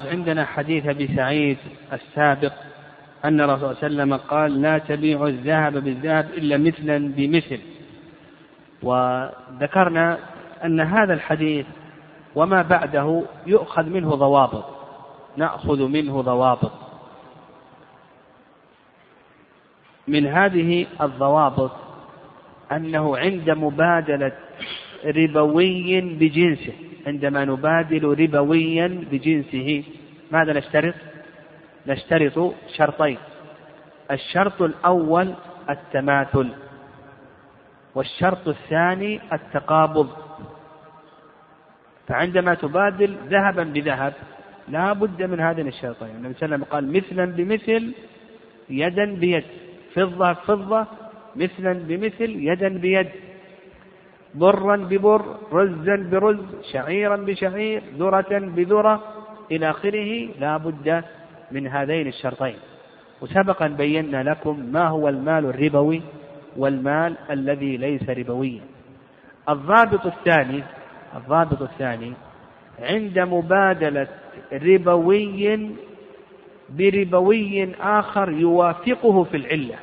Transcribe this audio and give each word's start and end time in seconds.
عندنا 0.00 0.44
حديث 0.44 0.86
أبي 0.86 1.16
سعيد 1.16 1.56
السابق 1.92 2.52
أن 3.24 3.40
الرسول 3.40 3.76
صلى 3.76 3.86
الله 3.86 4.02
عليه 4.02 4.14
وسلم 4.14 4.16
قال 4.16 4.62
لا 4.62 4.78
تبيعوا 4.78 5.28
الذهب 5.28 5.72
بالذهب 5.84 6.30
إلا 6.30 6.56
مثلا 6.56 7.12
بمثل. 7.16 7.60
وذكرنا 8.82 10.18
أن 10.64 10.80
هذا 10.80 11.14
الحديث 11.14 11.66
وما 12.34 12.62
بعده 12.62 13.22
يؤخذ 13.46 13.86
منه 13.86 14.14
ضوابط 14.14 14.64
نأخذ 15.36 15.88
منه 15.88 16.20
ضوابط. 16.20 16.72
من 20.08 20.26
هذه 20.26 20.86
الضوابط 21.00 21.72
أنه 22.72 23.16
عند 23.16 23.50
مبادلة 23.50 24.32
ربوي 25.04 26.00
بجنسه. 26.00 26.72
عندما 27.10 27.44
نبادل 27.44 28.04
ربويا 28.22 28.86
بجنسه 29.10 29.68
ماذا 30.32 30.52
نشترط؟ 30.58 30.94
نشترط 31.86 32.36
شرطين. 32.76 33.18
الشرط 34.10 34.62
الأول 34.62 35.28
التماثل 35.70 36.48
والشرط 37.94 38.44
الثاني 38.48 39.12
التقابض. 39.32 40.08
فعندما 42.08 42.54
تبادل 42.54 43.16
ذهبا 43.32 43.64
بذهب 43.74 44.14
لا 44.68 44.92
بد 44.92 45.22
من 45.22 45.40
هذين 45.40 45.68
الشرطين. 45.68 46.12
النبي 46.16 46.34
صلى 46.34 46.44
الله 46.44 46.46
عليه 46.46 46.56
وسلم 46.56 46.64
قال 46.72 46.84
مثلا 46.98 47.24
بمثل 47.38 47.82
يدا 48.70 49.06
بيد 49.22 49.44
فضة 49.94 50.32
فضة 50.32 50.86
مثلا 51.36 51.72
بمثل 51.88 52.30
يدا 52.50 52.68
بيد. 52.84 53.08
برا 54.34 54.76
ببر 54.76 55.22
رزا 55.52 55.96
برز 56.10 56.40
شعيرا 56.72 57.16
بشعير 57.16 57.82
ذرة 57.98 58.38
بذرة 58.38 59.02
إلى 59.50 59.70
آخره 59.70 60.28
لا 60.40 60.56
بد 60.56 61.04
من 61.52 61.66
هذين 61.66 62.06
الشرطين. 62.06 62.56
وسبقا 63.20 63.66
بينا 63.66 64.22
لكم 64.22 64.60
ما 64.72 64.88
هو 64.88 65.08
المال 65.08 65.44
الربوي 65.44 66.02
والمال 66.56 67.16
الذي 67.30 67.76
ليس 67.76 68.10
ربويا. 68.10 68.60
الضابط 69.48 70.06
الثاني 70.06 70.62
الضابط 71.16 71.62
الثاني 71.62 72.12
عند 72.78 73.18
مبادلة 73.18 74.08
ربوي 74.52 75.70
بربوي 76.70 77.74
آخر 77.80 78.30
يوافقه 78.30 79.24
في 79.24 79.36
العلة 79.36 79.76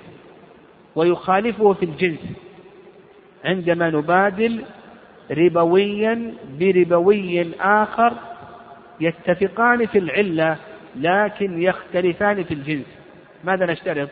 ويخالفه 0.96 1.74
في 1.74 1.86
الجنس. 1.86 2.45
عندما 3.46 3.90
نبادل 3.90 4.64
ربويا 5.32 6.34
بربوي 6.60 7.56
آخر 7.62 8.14
يتفقان 9.00 9.86
في 9.86 9.98
العلة 9.98 10.58
لكن 10.96 11.62
يختلفان 11.62 12.44
في 12.44 12.54
الجنس. 12.54 12.86
ماذا 13.44 13.66
نشترط؟ 13.66 14.10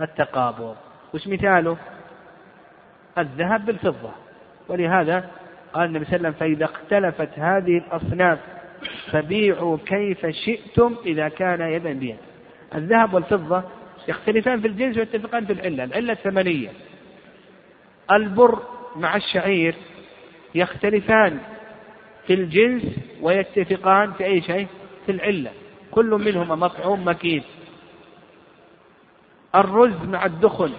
التقابض. 0.00 0.76
وش 1.14 1.28
مثاله؟ 1.28 1.76
الذهب 3.18 3.66
بالفضة. 3.66 4.10
ولهذا 4.68 5.30
قال 5.72 5.88
النبي 5.88 6.04
صلى 6.04 6.16
الله 6.16 6.28
عليه 6.28 6.36
وسلم 6.36 6.56
فإذا 6.56 6.64
اختلفت 6.64 7.38
هذه 7.38 7.78
الأصناف 7.78 8.38
فبيعوا 9.10 9.78
كيف 9.86 10.26
شئتم 10.26 10.96
إذا 11.06 11.28
كان 11.28 11.60
يدا 11.60 11.92
بيد. 11.92 12.16
الذهب 12.74 13.14
والفضة 13.14 13.62
يختلفان 14.08 14.60
في 14.60 14.68
الجنس 14.68 14.96
ويتفقان 14.98 15.46
في 15.46 15.52
العلة. 15.52 15.84
العلة 15.84 16.12
الثمنية. 16.12 16.68
البر 18.16 18.62
مع 18.96 19.16
الشعير 19.16 19.74
يختلفان 20.54 21.38
في 22.26 22.34
الجنس 22.34 22.82
ويتفقان 23.20 24.12
في 24.12 24.24
أي 24.24 24.42
شيء؟ 24.42 24.66
في 25.06 25.12
العلة. 25.12 25.50
كل 25.90 26.06
منهما 26.06 26.54
مطعوم 26.54 27.08
مكين. 27.08 27.42
الرز 29.54 30.04
مع 30.08 30.26
الدخن 30.26 30.72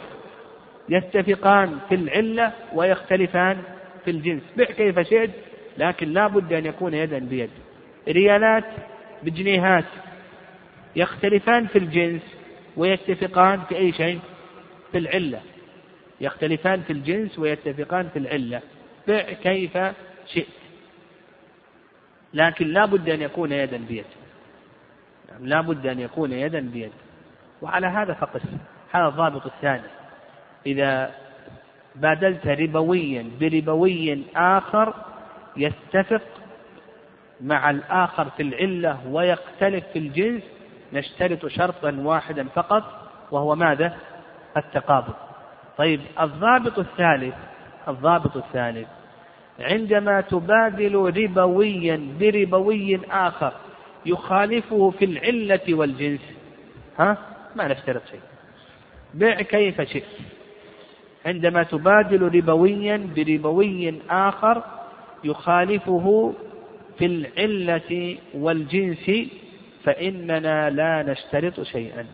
يتفقان 0.89 1.80
في 1.89 1.95
العلة 1.95 2.52
ويختلفان 2.73 3.61
في 4.05 4.11
الجنس. 4.11 4.42
بع 4.58 4.66
كيف 4.66 4.99
شئت 4.99 5.32
لكن 5.77 6.14
لا 6.14 6.27
بد 6.27 6.54
أن 6.54 6.66
يكون 6.66 6.93
يدا 6.93 7.20
بيد. 7.20 7.49
ريالات 8.08 8.66
بجنيهات 9.23 9.86
يختلفان 10.95 11.67
في 11.67 11.77
الجنس 11.80 12.22
ويتفقان 12.77 13.60
في 13.70 13.77
أي 13.77 13.92
شيء؟ 13.92 14.20
في 14.92 14.98
العلة. 14.98 15.42
يختلفان 16.23 16.82
في 16.82 16.94
الجنس 16.94 17.39
ويتفقان 17.39 18.10
في 18.10 18.20
العلة. 18.20 18.61
بع 19.08 19.22
كيف 19.22 19.78
شئت. 20.28 20.48
لكن 22.34 22.67
لا 22.67 22.86
بد 22.86 23.10
أن 23.10 23.22
يكون 23.22 23.52
يدا 23.52 23.78
بيد. 23.78 24.06
لا 25.39 25.61
بد 25.61 25.88
أن 25.88 26.00
يكون 26.00 26.32
يدا 26.32 26.60
بيد. 26.60 26.92
وعلى 27.61 27.88
هذا 27.88 28.14
فقس. 28.14 28.42
هذا 28.92 29.08
الضابط 29.08 29.45
الثاني. 29.45 29.88
إذا 30.66 31.11
بادلت 31.95 32.48
ربويا 32.48 33.30
بربوي 33.40 34.23
آخر 34.36 34.94
يتفق 35.58 36.22
مع 37.42 37.70
الآخر 37.70 38.30
في 38.30 38.44
العلة 38.44 39.08
ويختلف 39.08 39.84
في 39.94 40.00
الجنس 40.00 40.44
نشترط 40.94 41.45
شرطا 41.45 41.92
واحدا 41.92 42.48
فقط 42.48 42.84
وهو 43.32 43.55
ماذا؟ 43.55 43.98
التقابض. 44.58 45.14
طيب 45.78 46.02
الضابط 46.20 46.80
الثالث 46.80 47.36
الضابط 47.88 48.38
الثالث. 48.38 48.88
عندما 49.60 50.22
تبادل 50.22 50.95
ربويا 50.95 52.16
بربوي 52.20 53.00
آخر 53.11 53.54
يخالفه 54.06 54.89
في 54.89 55.06
العلة 55.06 55.73
والجنس. 55.73 56.22
ها؟ 57.00 57.17
ما 57.56 57.67
نشترط 57.67 58.02
شيء. 58.11 58.20
بع 59.14 59.42
كيف 59.42 59.82
شئت. 59.82 60.04
عندما 61.26 61.64
تبادل 61.64 62.36
ربويا 62.36 63.10
بربوي 63.16 64.02
آخر 64.10 64.64
يخالفه 65.23 66.34
في 66.98 67.05
العلة 67.05 68.17
والجنس 68.34 69.11
فإننا 69.84 70.70
لا 70.70 71.04
نشترط 71.04 71.61
شيئا. 71.61 72.05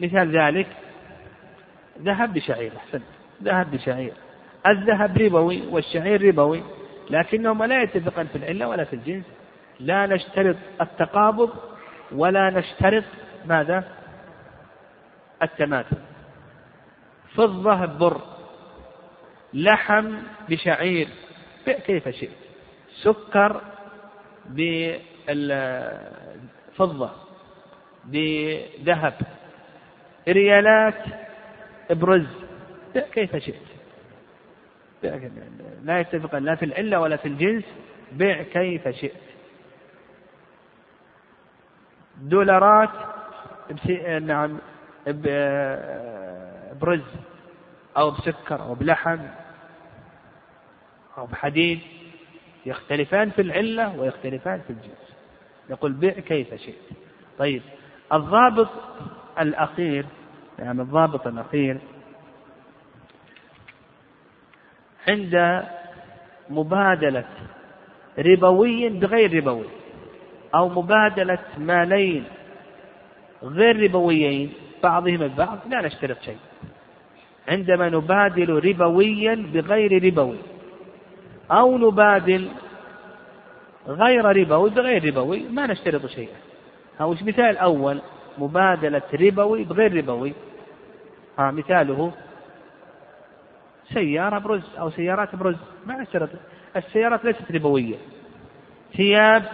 مثال 0.00 0.38
ذلك 0.38 0.66
ذهب 2.02 2.32
بشعير 2.34 2.72
أحسنت. 2.76 3.02
ذهب 3.42 3.70
بشعير. 3.70 4.12
الذهب 4.66 5.18
ربوي 5.18 5.66
والشعير 5.66 6.28
ربوي 6.28 6.62
لكنهما 7.10 7.64
لا 7.64 7.82
يتفقان 7.82 8.26
في 8.26 8.36
العلة 8.38 8.68
ولا 8.68 8.84
في 8.84 8.96
الجنس. 8.96 9.24
لا 9.80 10.06
نشترط 10.06 10.56
التقابض 10.80 11.50
ولا 12.12 12.50
نشترط 12.50 13.04
ماذا؟ 13.46 13.84
التماثل. 15.42 15.96
فضة 17.34 17.86
بر 17.86 18.20
لحم 19.54 20.14
بشعير. 20.48 21.08
كيف 21.66 22.08
شئت. 22.08 22.30
سكر 23.02 23.60
بالفضة 25.26 27.10
بذهب. 28.04 29.14
ريالات 30.28 31.27
برز. 31.90 32.26
كيف 33.12 33.36
شئت؟ 33.36 33.62
لا 35.82 36.00
يتفقان 36.00 36.44
لا 36.44 36.54
في 36.54 36.64
العلة 36.64 37.00
ولا 37.00 37.16
في 37.16 37.28
الجنس. 37.28 37.64
بع 38.12 38.42
كيف 38.42 38.88
شئت. 38.88 39.12
دولارات 42.20 42.90
نعم 44.22 44.58
برز 46.80 47.04
أو 47.96 48.10
بسكر 48.10 48.62
أو 48.62 48.74
بلحم 48.74 49.18
أو 51.18 51.26
بحديد. 51.26 51.80
يختلفان 52.66 53.30
في 53.30 53.42
العلة 53.42 54.00
ويختلفان 54.00 54.60
في 54.60 54.70
الجنس. 54.70 55.14
يقول 55.70 55.92
بع 55.92 56.10
كيف 56.10 56.54
شئت. 56.54 56.88
طيب 57.38 57.62
الضابط 58.12 58.68
الأخير 59.40 60.06
يعني 60.58 60.82
الضابط 60.82 61.26
الأخير. 61.26 61.78
عند 65.08 65.64
مبادلة 66.50 67.24
ربوي 68.18 68.88
بغير 68.88 69.36
ربوي 69.36 69.66
أو 70.54 70.68
مبادلة 70.68 71.38
مالين 71.58 72.24
غير 73.42 73.82
ربويين 73.82 74.52
بعضهما 74.82 75.24
البعض 75.24 75.58
لا 75.68 75.86
نشترط 75.86 76.20
شيء. 76.20 76.38
عندما 77.48 77.88
نبادل 77.88 78.50
ربويا 78.64 79.34
بغير 79.34 80.04
ربوي 80.04 80.38
أو 81.50 81.78
نبادل 81.78 82.48
غير 83.88 84.24
ربوي 84.24 84.70
بغير 84.70 85.04
ربوي 85.04 85.48
ما 85.48 85.66
نشترط 85.66 86.06
شيئا. 86.06 86.36
وش 87.00 87.22
مثال 87.22 87.56
أول؟ 87.56 88.00
مبادلة 88.38 89.02
ربوي 89.14 89.64
بغير 89.64 89.96
ربوي. 89.96 90.32
مثاله 91.38 92.12
سيارة 93.94 94.38
برز 94.38 94.76
أو 94.78 94.90
سيارات 94.90 95.36
برز 95.36 95.56
ما 95.86 96.02
نشترط 96.02 96.28
السيارات 96.76 97.24
ليست 97.24 97.52
ربوية. 97.52 97.96
ثياب 98.96 99.44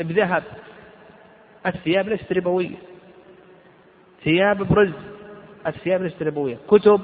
بذهب 0.00 0.42
الثياب 1.66 2.08
ليست 2.08 2.32
ربوية. 2.32 2.76
ثياب 4.24 4.62
برز 4.62 4.92
الثياب 5.66 6.02
ليست 6.02 6.22
ربوية. 6.22 6.58
كتب 6.68 7.00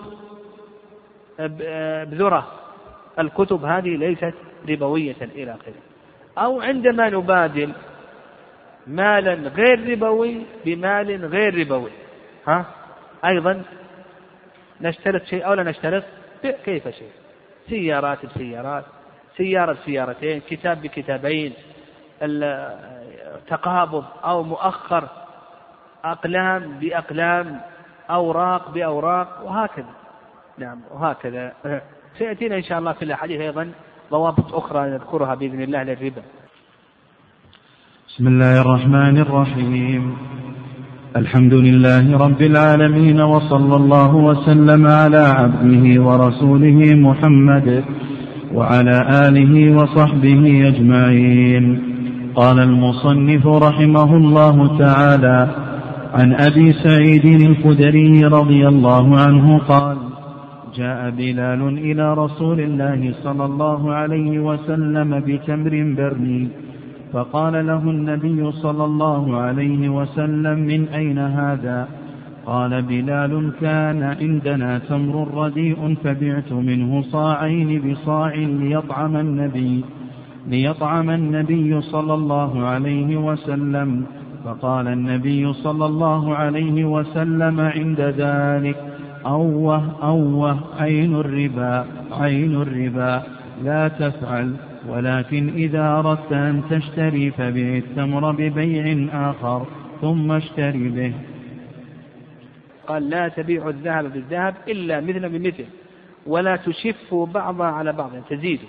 بذرة 2.11 2.53
الكتب 3.19 3.65
هذه 3.65 3.97
ليست 3.97 4.35
ربوية 4.69 5.17
إلى 5.23 5.55
آخره. 5.55 5.75
أو 6.39 6.61
عندما 6.61 7.11
نبادل 7.11 7.73
مالا 8.87 9.35
غير 9.35 9.91
ربوي 9.91 10.43
بمال 10.65 11.25
غير 11.25 11.61
ربوي. 11.61 11.91
ها؟ 12.47 12.65
أيضا 13.25 13.63
نشترط 14.81 15.25
شيء 15.25 15.47
أو 15.47 15.55
لا 15.55 15.63
نشترط؟ 15.63 16.03
كيف 16.65 16.89
شيء؟ 16.89 17.11
سيارات 17.69 18.27
بسيارات 18.27 18.85
سيارة 19.37 19.73
بسيارتين 19.73 20.41
كتاب 20.41 20.83
بكتابين 20.83 21.53
تقابض 23.49 24.05
أو 24.25 24.43
مؤخر 24.43 25.09
أقلام 26.05 26.79
بأقلام 26.79 27.61
أوراق 28.11 28.71
بأوراق 28.71 29.43
وهكذا. 29.45 29.95
نعم 30.59 30.81
وهكذا. 30.91 31.53
سيأتينا 32.19 32.57
إن 32.57 32.63
شاء 32.63 32.79
الله 32.79 32.93
في 32.93 33.05
الأحاديث 33.05 33.41
أيضا 33.41 33.73
ضوابط 34.11 34.55
أخرى 34.55 34.91
نذكرها 34.91 35.35
بإذن 35.35 35.63
الله 35.63 35.83
للربا. 35.83 36.23
بسم 38.09 38.27
الله 38.27 38.61
الرحمن 38.61 39.19
الرحيم. 39.19 40.17
الحمد 41.17 41.55
لله 41.55 42.17
رب 42.17 42.43
العالمين 42.43 43.21
وصلى 43.21 43.77
الله 43.77 44.15
وسلم 44.17 44.87
على 44.87 45.25
عبده 45.39 45.85
ورسوله 46.03 46.95
محمد 46.95 47.85
وعلى 48.55 48.97
آله 49.29 49.77
وصحبه 49.77 50.69
أجمعين. 50.69 51.65
قال 52.35 52.59
المصنف 52.59 53.47
رحمه 53.47 54.17
الله 54.17 54.79
تعالى 54.79 55.39
عن 56.15 56.33
أبي 56.33 56.73
سعيد 56.73 57.25
الخدري 57.25 58.25
رضي 58.25 58.69
الله 58.69 59.21
عنه 59.21 59.59
قال 59.59 59.97
جاء 60.77 61.11
بلال 61.11 61.63
إلى 61.79 62.15
رسول 62.15 62.61
الله 62.61 63.15
صلى 63.25 63.45
الله 63.45 63.95
عليه 63.95 64.39
وسلم 64.39 65.21
بتمر 65.27 65.95
برني 65.97 66.49
فقال 67.13 67.67
له 67.67 67.83
النبي 67.91 68.53
صلى 68.53 68.85
الله 68.85 69.37
عليه 69.37 69.89
وسلم 69.89 70.59
من 70.59 70.89
أين 70.89 71.19
هذا؟ 71.19 71.89
قال 72.47 72.83
بلال 72.83 73.53
كان 73.61 74.03
عندنا 74.03 74.79
تمر 74.79 75.45
رديء 75.45 75.97
فبعت 76.05 76.53
منه 76.53 77.03
صاعين 77.03 77.91
بصاع 77.91 78.35
ليطعم 78.35 79.17
النبي 79.17 79.85
ليطعم 80.49 81.11
النبي 81.11 81.81
صلى 81.81 82.15
الله 82.15 82.67
عليه 82.67 83.17
وسلم. 83.17 84.05
فقال 84.45 84.89
النبي 84.89 85.53
صلى 85.53 85.87
الله 85.87 86.35
عليه 86.35 86.85
وسلم 86.85 87.61
عند 87.61 88.01
ذلك 88.01 88.77
أوه 89.27 89.83
أوه 90.03 90.57
عين 90.79 91.15
الربا 91.15 91.85
عين 92.13 92.55
الربا 92.55 93.23
لا 93.65 93.89
تفعل. 93.89 94.53
ولكن 94.89 95.49
إذا 95.49 95.89
أردت 95.89 96.33
أن 96.33 96.63
تشتري 96.71 97.31
فبيع 97.31 97.77
التمر 97.77 98.33
ببيع 98.33 99.09
آخر 99.31 99.67
ثم 100.01 100.33
اشتري 100.33 100.89
به. 100.89 101.13
قال 102.87 103.11
لا 103.11 103.29
تبيع 103.29 103.69
الذهب 103.69 104.13
بالذهب 104.13 104.55
إلا 104.69 105.01
مثل 105.01 105.29
بمثل 105.29 105.65
ولا 106.27 106.57
تشفوا 106.57 107.27
بعضها 107.27 107.67
على 107.67 107.93
بعض 107.93 108.13
يعني 108.13 108.25
تزيدوا 108.31 108.69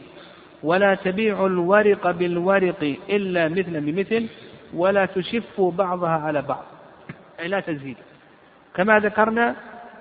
ولا 0.64 0.96
تبيع 0.96 1.46
الورق 1.46 2.12
بالورق 2.12 2.96
إلا 3.10 3.48
مثل 3.48 3.82
بمثل 3.82 4.28
ولا 4.74 5.06
تشفوا 5.06 5.72
بعضها 5.72 6.10
على 6.10 6.42
بعض. 6.42 6.64
أي 7.40 7.48
لا 7.48 7.60
تزيد. 7.60 7.98
كما 8.76 9.00
ذكرنا 9.00 9.56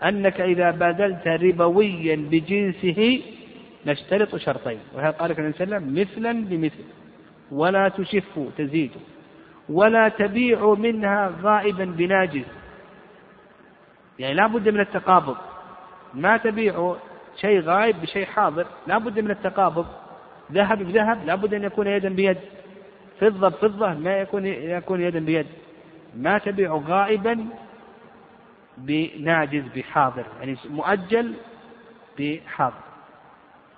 أنك 0.05 0.41
إذا 0.41 0.71
بادلت 0.71 1.29
ربويا 1.29 2.17
بجنسه 2.31 3.23
نشترط 3.87 4.37
شرطين. 4.37 4.79
وهذا 4.95 5.11
قال 5.11 5.35
صلى 5.35 5.45
الله 5.45 5.55
عليه 5.61 5.67
وسلم 5.67 6.01
مثلا 6.01 6.45
بمثل. 6.45 6.85
ولا 7.53 7.89
تشفوا 7.89 8.51
تزيدوا 8.59 9.01
ولا 9.69 10.09
تبيعوا 10.09 10.77
منها 10.77 11.33
غائبا 11.43 11.85
بناجز 11.85 12.45
يعني 14.19 14.35
لا 14.35 14.47
بد 14.47 14.69
من 14.69 14.81
التقابض. 14.81 15.37
ما 16.15 16.37
تبيعوا 16.37 16.97
شيء 17.41 17.61
غائب 17.61 18.01
بشيء 18.01 18.27
حاضر 18.27 18.67
لا 18.87 18.99
بد 18.99 19.21
من 19.21 19.31
التقابض. 19.31 19.87
ذهب 20.53 20.79
بذهب 20.79 21.25
لا 21.27 21.35
بد 21.35 21.55
أن 21.55 21.65
يكون 21.65 21.87
يدا 21.87 22.09
بيد. 22.09 22.39
فضة 23.21 23.49
بفضة 23.49 23.95
ما 23.95 24.19
يكون 24.19 24.47
يكون 24.47 25.01
يدا 25.01 25.19
بيد. 25.19 25.47
ما 26.17 26.39
تبيع 26.39 26.75
غائبا 26.89 27.47
بناجز 28.79 29.63
بحاضر. 29.77 30.25
يعني 30.41 30.57
مؤجل 30.71 31.35
بحاضر. 32.19 32.75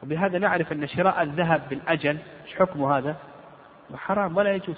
وبهذا 0.02 0.38
نعرف 0.38 0.72
أن 0.72 0.88
شراء 0.88 1.22
الذهب 1.22 1.62
بالأجل 1.70 2.18
إيش 2.46 2.54
حكمه 2.54 2.98
هذا؟ 2.98 3.16
حرام 3.94 4.36
ولا 4.36 4.54
يجوز. 4.54 4.76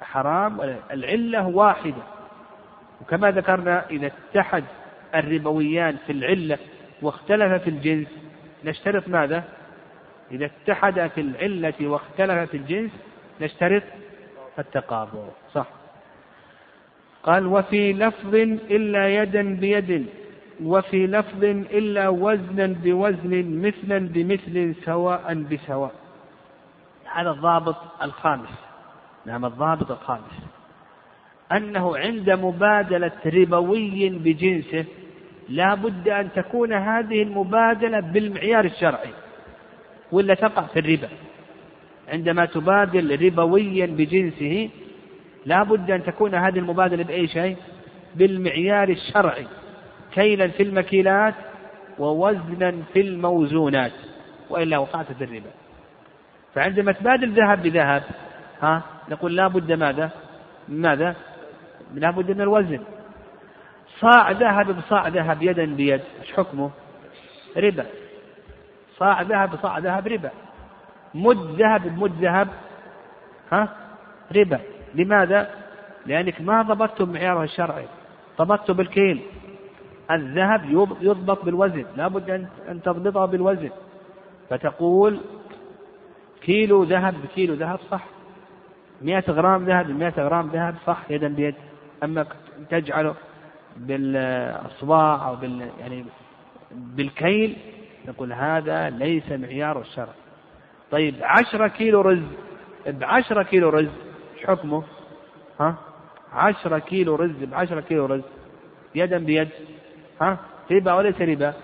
حرام 0.00 0.58
ولا 0.58 0.76
العلة 0.90 1.46
واحدة. 1.46 2.02
وكما 3.00 3.30
ذكرنا 3.30 3.90
إذا 3.90 4.06
اتحد 4.06 4.64
الربويان 5.14 5.96
في 6.06 6.12
العلة 6.12 6.58
واختلف 7.02 7.62
في 7.62 7.70
الجنس 7.70 8.08
نشترط 8.64 9.08
ماذا؟ 9.08 9.44
إذا 10.30 10.46
اتحد 10.46 11.10
في 11.14 11.20
العلة 11.20 11.74
واختلف 11.80 12.50
في 12.50 12.56
الجنس 12.56 12.90
نشترط 13.40 13.82
التقابل 14.58 15.24
صح. 15.54 15.66
قال 17.22 17.46
وفي 17.46 17.92
لفظ 17.92 18.34
إلا 18.34 19.08
يدا 19.08 19.54
بيد. 19.56 20.06
وفي 20.64 21.06
لفظ 21.06 21.44
إلا 21.44 22.08
وزنا 22.08 22.66
بوزن 22.84 23.60
مثلا 23.66 24.08
بمثل 24.08 24.74
سواء 24.84 25.34
بسواء. 25.34 25.92
هذا 27.14 27.30
الضابط 27.30 27.76
الخامس. 28.02 28.48
نعم 29.26 29.44
الضابط 29.44 29.90
الخامس. 29.90 30.36
أنه 31.52 31.96
عند 31.96 32.30
مبادلة 32.30 33.12
ربوي 33.26 34.08
بجنسه 34.08 34.84
لا 35.48 35.74
بد 35.74 36.08
أن 36.08 36.28
تكون 36.34 36.72
هذه 36.72 37.22
المبادلة 37.22 38.00
بالمعيار 38.00 38.64
الشرعي 38.64 39.10
ولا 40.12 40.34
تقع 40.34 40.62
في 40.62 40.78
الربا. 40.78 41.08
عندما 42.08 42.44
تبادل 42.44 43.26
ربويا 43.26 43.86
بجنسه 43.86 44.70
لا 45.46 45.62
بد 45.62 45.90
أن 45.90 46.02
تكون 46.04 46.34
هذه 46.34 46.58
المبادلة 46.58 47.04
بأي 47.04 47.28
شيء؟ 47.28 47.56
بالمعيار 48.14 48.88
الشرعي. 48.88 49.46
كيلا 50.12 50.48
في 50.48 50.62
المكيلات 50.62 51.34
ووزنا 51.98 52.74
في 52.92 53.00
الموزونات 53.00 53.92
وإلا 54.50 54.78
وقعت 54.78 55.12
في 55.12 55.24
الربا. 55.24 55.50
فعندما 56.54 56.92
تبادل 56.92 57.32
ذهب 57.32 57.62
بذهب 57.62 58.02
ها 58.62 58.82
نقول 59.08 59.36
لا 59.36 59.48
بد 59.48 59.72
ماذا؟ 59.72 60.10
ماذا؟ 60.68 61.16
لا 61.94 62.10
بد 62.10 62.30
من 62.30 62.40
الوزن. 62.40 62.80
صاع 64.00 64.30
ذهب 64.30 64.76
بصاع 64.76 65.08
ذهب 65.08 65.42
يدا 65.42 65.64
بيد 65.64 66.00
إيش 66.20 66.32
حكمه؟ 66.32 66.70
ربا. 67.56 67.86
صاع 68.98 69.22
ذهب 69.22 69.50
بصاع 69.50 69.78
ذهب 69.78 70.08
ربا. 70.08 70.30
مد 71.14 71.60
ذهب 71.60 71.82
بمد 71.82 72.24
ذهب 72.24 72.48
ها 73.52 73.68
ربا. 74.36 74.60
لماذا؟ 74.94 75.50
لأنك 76.06 76.40
ما 76.40 76.62
ضبطتم 76.62 77.12
معياره 77.12 77.42
الشرعي 77.42 77.86
ضبطته 78.38 78.74
بالكيل 78.74 79.22
الذهب 80.10 80.64
يضبط 81.00 81.44
بالوزن 81.44 81.84
لا 81.96 82.08
بد 82.08 82.30
أن 82.68 82.82
تضبطه 82.82 83.26
بالوزن. 83.26 83.70
فتقول 84.50 85.20
كيلو 86.42 86.82
ذهب 86.82 87.14
بكيلو 87.22 87.54
ذهب 87.54 87.80
صح. 87.90 88.04
مئة 89.02 89.30
غرام 89.30 89.64
ذهب 89.64 89.86
بمئة 89.86 90.22
غرام 90.22 90.48
ذهب 90.48 90.74
صح 90.86 91.10
يدا 91.10 91.28
بيد. 91.28 91.54
أما 92.02 92.26
تجعله 92.70 93.14
بالأصباع 93.76 95.28
أو 95.28 95.36
بال 95.36 95.68
يعني 95.80 96.04
بالكيل 96.70 97.56
نقول 98.08 98.32
هذا 98.32 98.90
ليس 98.90 99.32
معيار 99.32 99.80
الشرع. 99.80 100.14
طيب 100.90 101.14
عشرة 101.22 101.68
كيلو 101.68 102.00
رز. 102.00 102.22
بعشرة 102.86 103.42
كيلو 103.42 103.68
رز 103.68 103.88
حكمه؟ 104.44 104.82
ها؟ 105.60 105.74
عشرة 106.32 106.78
كيلو 106.78 107.14
رز 107.14 107.44
بعشرة 107.44 107.80
كيلو 107.80 108.06
رز 108.06 108.22
يدا 108.94 109.18
بيد. 109.18 109.48
ها؟ 110.22 110.38
ربا 110.70 110.92
وليس 110.92 111.20
ربا. 111.20 111.54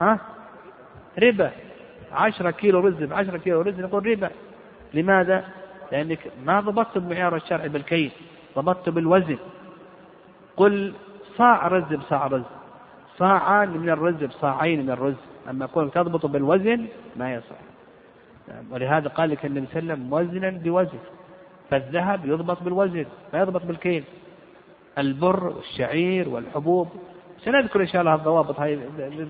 ها؟ 0.00 0.18
ربا. 1.22 1.50
عشرة 2.12 2.50
كيلو 2.50 2.80
رز 2.80 3.02
بعشرة 3.02 3.36
كيلو 3.36 3.60
رز 3.60 3.80
نقول 3.80 4.06
ربا. 4.06 4.30
لماذا؟ 4.94 5.44
لأنك 5.92 6.22
ما 6.44 6.60
ضبطت 6.60 6.98
بمعيار 6.98 7.36
الشرع 7.36 7.66
بالكيل 7.66 8.10
ضبطت 8.56 8.88
بالوزن. 8.88 9.38
قل 10.56 10.94
صاع 11.36 11.68
رز 11.68 11.94
بصاع 11.94 12.26
رز 12.26 12.42
صاعان 13.18 13.68
من 13.68 13.90
الرز 13.90 14.24
بصاعين 14.24 14.82
من 14.82 14.90
الرز 14.90 15.20
أما 15.50 15.66
كونك 15.66 15.94
تضبط 15.94 16.26
بالوزن 16.26 16.86
ما 17.16 17.34
يصح. 17.34 17.60
ولهذا 18.70 19.08
قال 19.08 19.30
لك 19.30 19.46
النبي 19.46 19.66
صلى 19.66 19.78
الله 19.78 19.92
عليه 19.92 20.02
وسلم 20.02 20.12
وزنا 20.12 20.50
بوزن. 20.50 20.98
فالذهب 21.70 22.26
يضبط 22.26 22.62
بالوزن 22.62 23.06
ما 23.32 23.38
يضبط 23.40 23.64
بالكيل. 23.64 24.04
البر 24.98 25.44
والشعير 25.44 26.28
والحبوب 26.28 26.88
سنذكر 27.44 27.80
إن 27.80 27.86
شاء 27.86 28.00
الله 28.00 28.14
الضوابط 28.14 28.60
هذه 28.60 28.80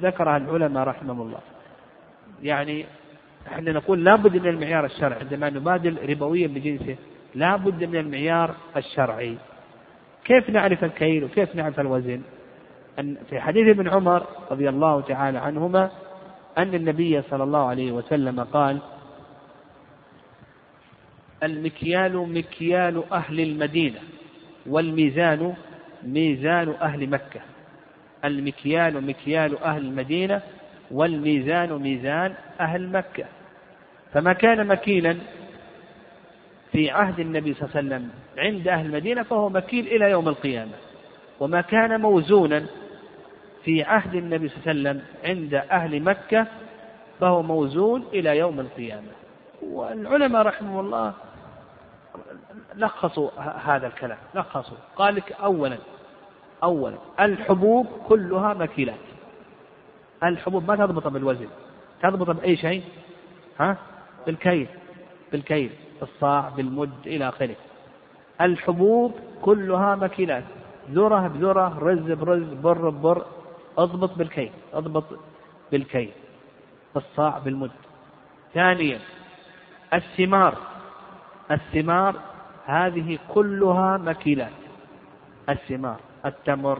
ذكرها 0.03 0.37
العلماء 0.37 0.85
رحمهم 0.85 1.21
الله. 1.21 1.39
يعني 2.43 2.87
إحنا 3.47 3.73
نقول 3.73 4.05
لا 4.05 4.17
بد 4.17 4.37
من 4.37 4.49
المعيار 4.49 4.85
الشرعي 4.85 5.21
عندما 5.21 5.51
نبادل 5.51 6.09
ربويا 6.11 6.47
بجنسه 6.47 6.97
لا 7.35 7.57
بد 7.57 7.85
من 7.85 7.97
المعيار 7.97 8.55
الشرعي. 8.77 9.37
كيف 10.25 10.51
نعرف 10.51 10.85
الكيل 10.85 11.25
وكيف 11.25 11.55
نعرف 11.55 11.81
الوزن؟ 11.81 12.23
أن 12.99 13.17
في 13.31 13.41
حديث 13.41 13.69
ابن 13.69 13.89
عمر 13.89 14.27
رضي 14.51 14.69
الله 14.69 15.01
تعالى 15.01 15.39
عنهما 15.39 15.91
أن 16.59 16.75
النبي 16.75 17.23
صلى 17.23 17.45
الله 17.45 17.67
عليه 17.69 17.93
وسلم 17.93 18.41
قال 18.41 18.79
المكيال 21.43 22.33
مكيال 22.33 23.03
أهل 23.13 23.41
المدينة 23.41 23.99
والميزان 24.67 25.55
ميزان 26.03 26.75
أهل 26.83 27.11
مكة. 27.11 27.41
المكيال 28.33 29.07
مكيال 29.07 29.59
أهل 29.59 29.83
المدينة 29.83 30.43
والميزان 30.91 31.73
ميزان 31.73 32.35
أهل 32.61 32.89
مكة. 32.89 33.25
فما 34.13 34.33
كان 34.33 34.67
مكيلا 34.67 35.17
في 36.73 36.91
عهد 36.91 37.21
النبي 37.21 37.55
صلى 37.55 37.69
الله 37.69 37.77
عليه 37.77 37.87
وسلم 37.87 38.11
عند 38.39 38.69
أهل 38.69 38.87
المدينة 38.87 39.23
فهو 39.23 39.49
مكيل 39.49 39.87
إلى 39.87 40.11
يوم 40.11 40.29
القيامة. 40.29 40.73
وما 41.41 41.61
كان 41.61 42.01
موزونا 42.01 42.67
في 43.65 43.83
عهد 43.83 44.15
النبي 44.15 44.49
صلى 44.49 44.57
الله 44.57 44.91
عليه 44.91 45.01
وسلم 45.01 45.03
عند 45.25 45.55
أهل 45.55 46.03
مكة 46.03 46.47
فهو 47.21 47.43
موزون 47.43 48.05
إلى 48.13 48.39
يوم 48.39 48.61
القيامة. 48.61 49.11
والعلماء 49.63 50.43
رحمه 50.43 50.81
الله 50.81 51.15
لخصوا 52.75 53.31
هذا 53.65 53.87
الكلام 53.87 54.19
لخصوا 54.35 54.77
قال 54.97 55.15
لك 55.15 55.33
أولا 55.33 55.79
أولا 56.63 56.99
الحبوب 57.21 57.87
كلها 58.09 58.55
مكيلات 58.55 59.07
الحبوب 60.23 60.69
ما 60.69 60.77
تضبط 60.77 61.09
بالوزن. 61.09 61.49
تضبط 62.03 62.31
بأي 62.31 62.57
شيء؟ 62.57 62.85
ها؟ 63.61 63.77
بالكيل. 64.27 64.67
بالكيل 65.33 65.71
بالصاع 66.01 66.49
بالمد 66.49 67.07
إلى 67.07 67.29
آخره. 67.29 67.57
الحبوب 68.41 69.13
كلها 69.43 69.95
مكيلات 69.95 70.45
ذرة 70.91 71.29
بذرة 71.29 71.79
رز 71.79 72.11
برز 72.13 72.53
بر 72.53 72.91
ببر 72.91 73.25
أضبط 73.79 74.19
بالكيل 74.19 74.53
أضبط 74.75 75.05
بالكيل. 75.73 76.13
بالصاع 76.95 77.39
بالمد. 77.39 77.71
ثانيا 78.55 78.99
الثمار. 79.95 80.55
الثمار 81.51 82.15
هذه 82.65 83.19
كلها 83.35 83.97
مكيلات 83.97 84.66
الثمار 85.49 86.01
التمر 86.27 86.79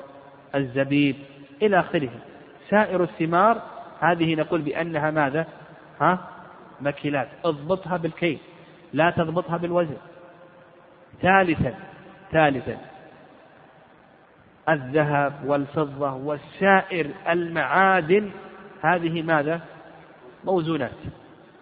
الزبيب 0.55 1.17
إلى 1.63 1.81
آخره. 1.81 2.11
سائر 2.71 3.03
الثمار 3.03 3.63
هذه 4.01 4.35
نقول 4.35 4.61
بأنها 4.61 5.11
ماذا؟ 5.11 5.47
ها؟ 6.01 6.19
مكيلات 6.81 7.29
اضبطها 7.45 7.97
بالكيل 7.97 8.39
لا 8.93 9.11
تضبطها 9.11 9.57
بالوزن. 9.57 9.97
ثالثا 11.23 11.75
ثالثا 12.33 12.79
الذهب 14.69 15.33
والفضة 15.47 16.13
والسائر 16.13 17.11
المعادن 17.29 18.31
هذه 18.83 19.23
ماذا؟ 19.23 19.61
موزونات 20.45 20.91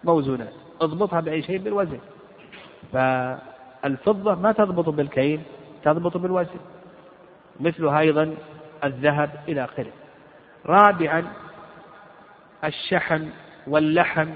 موزونات. 0.03 0.53
اضبطها 0.81 1.19
بأي 1.19 1.41
شيء؟ 1.41 1.57
بالوزن. 1.57 1.99
فالفضة 2.93 4.35
ما 4.35 4.51
تضبط 4.51 4.89
بالكيل 4.89 5.41
تضبط 5.83 6.17
بالوزن. 6.17 6.59
مثلها 7.59 7.99
أيضا 7.99 8.35
الذهب 8.83 9.29
إلى 9.47 9.63
آخره. 9.63 9.91
رابعا 10.65 11.23
الشحم 12.63 13.25
واللحم. 13.67 14.29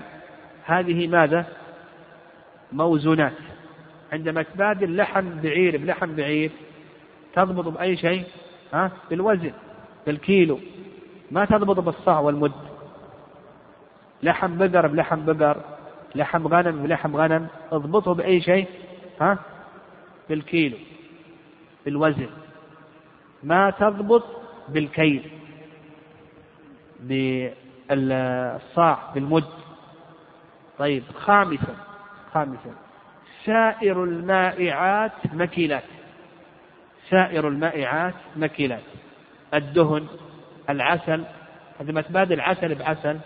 هذه 0.65 1.07
ماذا؟ 1.07 1.45
موزونات. 2.71 3.33
عندما 4.13 4.43
تبادل 4.43 4.97
لحم 4.97 5.41
بعير 5.41 5.77
بلحم 5.77 6.15
بعير 6.15 6.51
تضبط 7.33 7.67
بأي 7.67 7.97
شيء؟ 7.97 8.23
ها؟ 8.73 8.91
بالوزن 9.09 9.51
بالكيلو. 10.05 10.59
ما 11.31 11.45
تضبط 11.45 11.79
بالصاع 11.79 12.19
والمد. 12.19 12.51
لحم 14.23 14.57
بقر 14.57 14.87
بلحم 14.87 15.25
بقر 15.25 15.57
لحم 16.15 16.47
غنم 16.47 16.83
بلحم 16.83 17.15
غنم 17.15 17.47
اضبطه 17.71 18.13
بأي 18.13 18.41
شيء؟ 18.41 18.67
ها؟ 19.21 19.37
بالكيلو. 20.29 20.77
بالوزن. 21.85 22.29
ما 23.43 23.69
تضبط 23.69 24.23
بالكيل 24.69 25.31
بالصاع 27.89 28.99
بالمد 29.13 29.43
طيب 30.79 31.03
خامسا 31.15 31.75
خامسا. 32.33 32.75
سائر 33.45 34.03
المائعات 34.03 35.11
مكيلات. 35.33 35.83
سائر 37.09 37.47
المائعات 37.47 38.13
مكيلات. 38.35 38.83
الدهن 39.53 40.07
العسل. 40.69 41.23
عندما 41.79 42.01
تبادل 42.01 42.41
عسل 42.41 42.75
بعسل. 42.75 43.19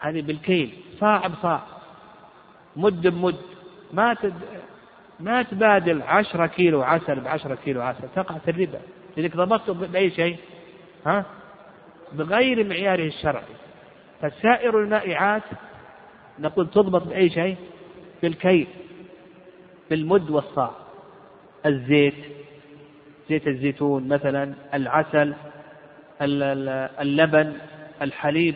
هذه 0.00 0.22
بالكيل 0.22 0.82
صاع 1.00 1.26
بصاع. 1.26 1.62
مد 2.76 3.06
بمد. 3.06 3.36
ما 3.92 4.14
تد... 4.14 4.34
ما 5.20 5.42
تبادل 5.42 6.02
عشرة 6.02 6.46
كيلو 6.46 6.82
عسل 6.82 7.20
بعشرة 7.20 7.54
كيلو 7.54 7.82
عسل 7.82 8.08
تقع 8.16 8.38
في 8.38 8.50
الربا. 8.50 8.80
لذلك 9.16 9.36
ضبطته 9.36 9.74
بأي 9.74 10.10
شيء؟ 10.10 10.36
ها؟ 11.06 11.24
بغير 12.12 12.68
معياره 12.68 13.06
الشرعي. 13.06 13.54
فسائر 14.22 14.80
المائعات 14.80 15.42
نقول 16.38 16.70
تضبط 16.70 17.02
بأي 17.02 17.30
شيء؟ 17.30 17.56
بالكيل 18.22 18.66
بالمد 19.90 20.30
والصاع. 20.30 20.70
الزيت 21.66 22.14
زيت 23.28 23.46
الزيتون 23.46 24.08
مثلا 24.08 24.54
العسل 24.74 25.34
اللبن 26.22 27.52
الحليب. 28.02 28.54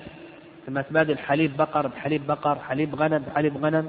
لما 0.69 0.83
تبادل 0.83 1.19
حليب 1.19 1.57
بقر 1.57 1.87
بحليب 1.87 2.27
بقر 2.27 2.59
حليب 2.59 2.95
غنم 2.95 3.19
بحليب 3.19 3.65
غنم 3.65 3.89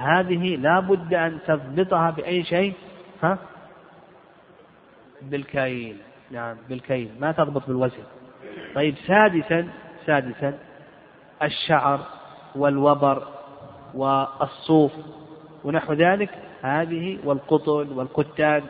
هذه 0.00 0.56
لا 0.56 0.80
بد 0.80 1.14
أن 1.14 1.38
تضبطها 1.46 2.10
بأي 2.10 2.44
شيء 2.44 2.74
ها؟ 3.22 3.38
بالكيل 5.22 5.96
نعم 6.30 6.56
بالكيل 6.68 7.10
ما 7.20 7.32
تضبط 7.32 7.66
بالوزن. 7.66 8.02
طيب 8.74 8.94
سادسا 9.06 9.68
سادسا 10.06 10.58
الشعر 11.42 12.00
والوبر 12.56 13.28
والصوف 13.94 14.92
ونحو 15.64 15.92
ذلك 15.92 16.30
هذه 16.62 17.18
والقطن 17.24 17.88
والكتان 17.92 18.62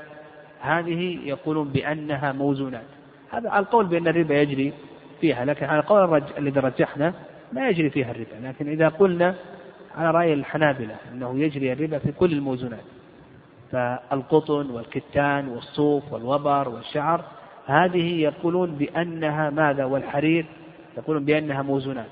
هذه 0.60 1.18
يقولون 1.24 1.68
بأنها 1.68 2.32
موزونات. 2.32 2.86
هذا 3.30 3.58
القول 3.58 3.86
بأن 3.86 4.08
الربا 4.08 4.34
يجري 4.34 4.72
فيها 5.20 5.44
لكن 5.44 5.66
على 5.66 5.80
القول 5.80 6.22
الذي 6.38 6.60
رجحنا 6.60 7.14
ما 7.52 7.68
يجري 7.68 7.90
فيها 7.90 8.10
الربا 8.10 8.46
لكن 8.48 8.68
إذا 8.68 8.88
قلنا 8.88 9.34
على 9.96 10.10
رأي 10.10 10.32
الحنابلة 10.34 10.96
أنه 11.12 11.38
يجري 11.38 11.72
الربا 11.72 11.98
في 11.98 12.12
كل 12.12 12.32
الموزونات. 12.32 12.84
فالقطن 13.72 14.70
والكتان 14.70 15.48
والصوف 15.48 16.12
والوبر 16.12 16.68
والشعر 16.68 17.24
هذه 17.66 18.20
يقولون 18.20 18.70
بأنها 18.70 19.50
ماذا؟ 19.50 19.84
والحرير 19.84 20.46
يقولون 20.98 21.24
بأنها 21.24 21.62
موزونات. 21.62 22.10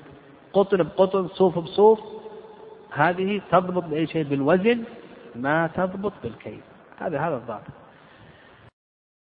قطن 0.53 0.77
بقطن 0.77 1.27
صوف 1.27 1.59
بصوف 1.59 1.99
هذه 2.91 3.41
تضبط 3.51 3.83
بأي 3.83 4.07
شيء؟ 4.07 4.23
بالوزن 4.23 4.83
ما 5.35 5.67
تضبط 5.67 6.13
بالكيل 6.23 6.59
هذا 6.99 7.19
هذا 7.19 7.35
الضابط. 7.35 7.63